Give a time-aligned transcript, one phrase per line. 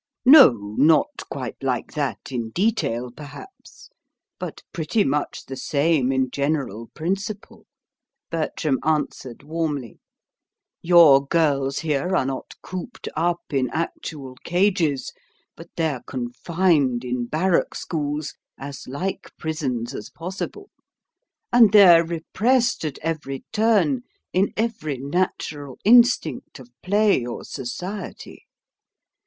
[0.25, 3.91] "No, not quite like that, in detail, perhaps,
[4.39, 7.67] but pretty much the same in general principle,"
[8.31, 9.99] Bertram answered warmly.
[10.81, 15.13] "Your girls here are not cooped up in actual cages,
[15.55, 20.71] but they're confined in barrack schools, as like prisons as possible;
[21.53, 24.01] and they're repressed at every turn
[24.33, 28.47] in every natural instinct of play or society.